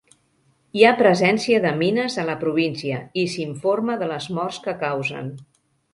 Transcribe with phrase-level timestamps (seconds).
[0.79, 5.29] Hi ha presència de mines a la província i s'informa de les morts que causen.